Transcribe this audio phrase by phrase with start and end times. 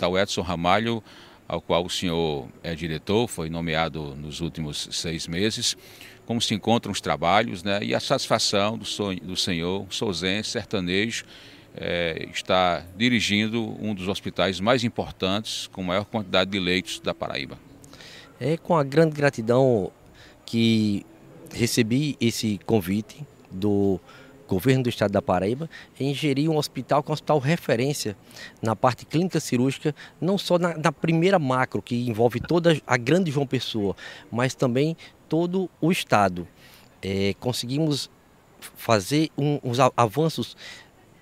[0.00, 1.02] Hospital Edson Ramalho,
[1.46, 5.76] ao qual o senhor é diretor, foi nomeado nos últimos seis meses.
[6.24, 11.24] Como se encontram os trabalhos né, e a satisfação do, sonho, do senhor souzense, sertanejo,
[11.76, 17.58] é, está dirigindo um dos hospitais mais importantes, com maior quantidade de leitos da Paraíba.
[18.40, 19.92] É com a grande gratidão
[20.46, 21.04] que
[21.52, 24.00] recebi esse convite do
[24.50, 28.16] governo do estado da Paraíba em gerir um hospital que é um hospital referência
[28.60, 33.30] na parte clínica cirúrgica, não só na, na, primeira macro, que envolve toda a grande
[33.30, 33.94] João Pessoa,
[34.30, 34.96] mas também
[35.28, 36.48] todo o estado.
[37.00, 38.10] É, conseguimos
[38.58, 40.56] fazer um, uns avanços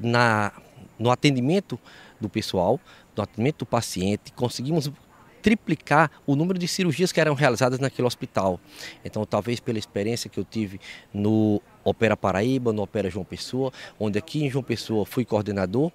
[0.01, 0.51] na,
[0.99, 1.79] no atendimento
[2.19, 2.81] do pessoal,
[3.15, 4.91] no atendimento do paciente, conseguimos
[5.43, 8.59] triplicar o número de cirurgias que eram realizadas naquele hospital.
[9.05, 10.81] Então, talvez pela experiência que eu tive
[11.13, 15.91] no Opera Paraíba, no Opera João Pessoa, onde aqui em João Pessoa fui coordenador,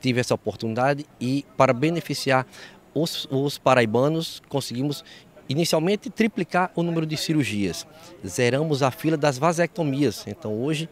[0.00, 2.46] tive essa oportunidade e para beneficiar
[2.94, 5.04] os, os paraibanos, conseguimos
[5.48, 7.86] inicialmente triplicar o número de cirurgias.
[8.26, 10.26] Zeramos a fila das vasectomias.
[10.26, 10.88] Então hoje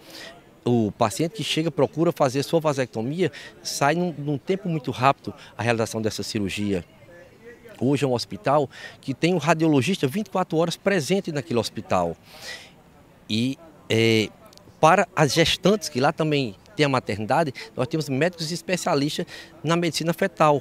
[0.64, 5.62] o paciente que chega procura fazer sua vasectomia sai num, num tempo muito rápido a
[5.62, 6.84] realização dessa cirurgia.
[7.80, 8.70] Hoje é um hospital
[9.00, 12.16] que tem um radiologista 24 horas presente naquele hospital.
[13.28, 14.28] E é,
[14.80, 19.26] para as gestantes, que lá também tem a maternidade, nós temos médicos especialistas
[19.62, 20.60] na medicina fetal,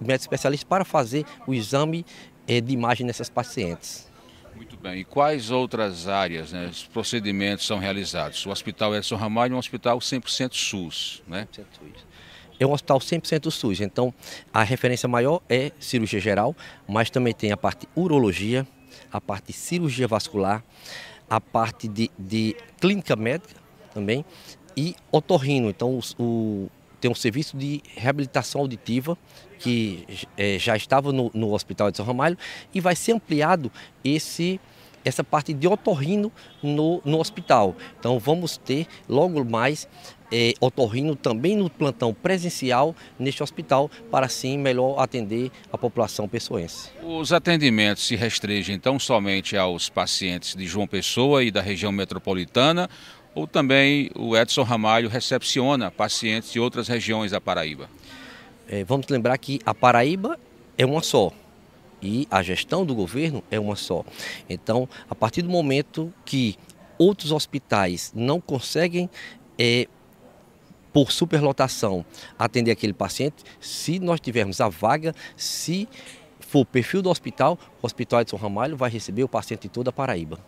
[0.00, 2.04] médicos especialistas para fazer o exame
[2.48, 4.10] é, de imagem nessas pacientes.
[4.56, 5.00] Muito bem.
[5.00, 8.44] E quais outras áreas, né, os procedimentos são realizados?
[8.46, 11.48] O Hospital Edson Ramalho é um hospital 100% SUS, né?
[11.52, 12.14] 100% SUS
[12.58, 13.80] é um hospital 100% SUS.
[13.80, 14.12] Então,
[14.52, 18.66] a referência maior é cirurgia geral, mas também tem a parte urologia,
[19.12, 20.62] a parte de cirurgia vascular,
[21.36, 23.60] a parte de, de clínica médica
[23.92, 24.24] também
[24.76, 25.68] e otorrino.
[25.68, 29.16] Então, o, o, tem um serviço de reabilitação auditiva
[29.58, 32.36] que é, já estava no, no Hospital de São Ramalho
[32.74, 33.70] e vai ser ampliado
[34.04, 34.60] esse
[35.04, 37.76] essa parte de otorrino no, no hospital.
[37.98, 39.88] Então vamos ter logo mais
[40.32, 46.90] é, otorrino também no plantão presencial neste hospital para assim melhor atender a população pessoense.
[47.02, 52.88] Os atendimentos se restringem então somente aos pacientes de João Pessoa e da região metropolitana
[53.34, 57.88] ou também o Edson Ramalho recepciona pacientes de outras regiões da Paraíba?
[58.68, 60.38] É, vamos lembrar que a Paraíba
[60.78, 61.32] é uma só
[62.04, 64.04] e a gestão do governo é uma só.
[64.48, 66.56] Então, a partir do momento que
[66.98, 69.08] outros hospitais não conseguem
[69.58, 69.88] é,
[70.92, 72.04] por superlotação
[72.38, 75.88] atender aquele paciente, se nós tivermos a vaga, se
[76.38, 79.90] for o perfil do hospital, o Hospital Edson Ramalho vai receber o paciente de toda
[79.90, 80.38] a Paraíba.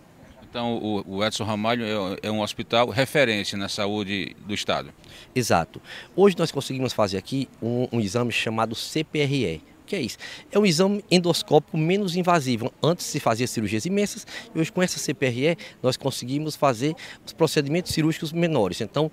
[0.48, 4.90] Então, o, Edson Ramalho é, é um hospital referência na saúde do Estado?
[5.34, 5.82] Exato.
[6.14, 10.18] Hoje nós conseguimos fazer aqui um, um exame chamado CPRE, que é isso?
[10.50, 12.72] É um exame endoscópico menos invasivo.
[12.82, 17.92] Antes se fazia cirurgias imensas e hoje com essa CPRE nós conseguimos fazer os procedimentos
[17.92, 18.80] cirúrgicos menores.
[18.80, 19.10] Então,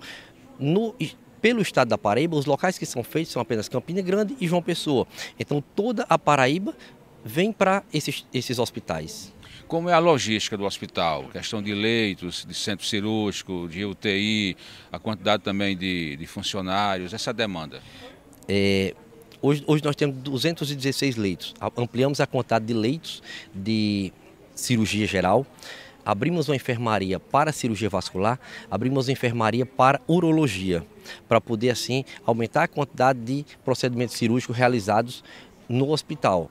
[0.58, 0.94] no,
[1.40, 4.62] pelo estado da Paraíba, os locais que são feitos são apenas Campina Grande e João
[4.62, 5.06] Pessoa.
[5.38, 6.74] Então, toda a Paraíba
[7.24, 9.32] vem para esses, esses hospitais.
[9.66, 11.24] Como é a logística do hospital?
[11.32, 14.56] Questão de leitos, de centro cirúrgico, de UTI,
[14.92, 17.80] a quantidade também de, de funcionários, essa demanda?
[18.46, 18.94] É,
[19.44, 21.54] Hoje, hoje nós temos 216 leitos.
[21.76, 23.22] Ampliamos a quantidade de leitos
[23.54, 24.10] de
[24.54, 25.46] cirurgia geral.
[26.02, 28.40] Abrimos uma enfermaria para cirurgia vascular,
[28.70, 30.82] abrimos uma enfermaria para urologia,
[31.28, 35.22] para poder assim aumentar a quantidade de procedimentos cirúrgicos realizados
[35.68, 36.50] no hospital.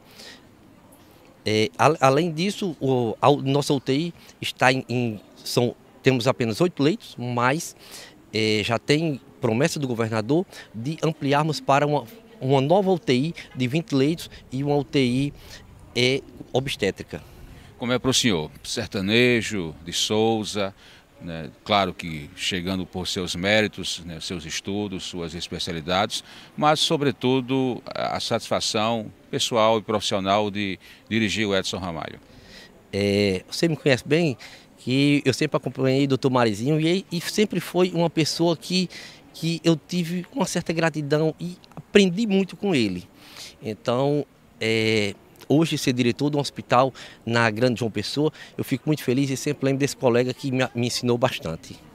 [1.43, 7.15] É, além disso, o, a nossa UTI está em, em são, temos apenas oito leitos,
[7.17, 7.75] mas
[8.31, 12.05] é, já tem promessa do governador de ampliarmos para uma
[12.43, 15.33] uma nova UTI de 20 leitos e uma UTI
[15.95, 16.21] é,
[16.51, 17.23] obstétrica.
[17.77, 18.51] Como é para o senhor?
[18.63, 20.73] Sertanejo, de Souza,
[21.21, 21.49] né?
[21.63, 24.19] claro que chegando por seus méritos, né?
[24.19, 26.23] seus estudos, suas especialidades,
[26.55, 30.77] mas sobretudo a satisfação pessoal e profissional de
[31.09, 32.19] dirigir o Edson Ramalho.
[32.91, 34.37] É, você me conhece bem,
[34.83, 38.89] que eu sempre acompanhei o doutor Marizinho e, e sempre foi uma pessoa que
[39.33, 43.09] que eu tive uma certa gratidão e aprendi muito com ele.
[43.63, 44.23] Então,
[44.61, 45.15] é,
[45.49, 46.93] hoje ser diretor de um hospital
[47.25, 50.69] na Grande João Pessoa, eu fico muito feliz e sempre lembro desse colega que me,
[50.75, 51.79] me ensinou bastante.